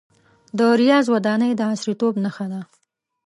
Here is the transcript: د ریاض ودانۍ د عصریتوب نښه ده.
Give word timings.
د 0.57 0.59
ریاض 0.81 1.05
ودانۍ 1.13 1.51
د 1.55 1.61
عصریتوب 1.71 2.13
نښه 2.23 2.45
ده. 2.51 2.61